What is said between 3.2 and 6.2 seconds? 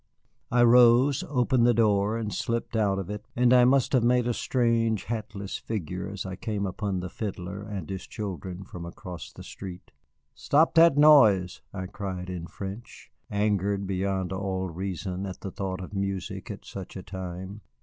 and I must have made a strange, hatless figure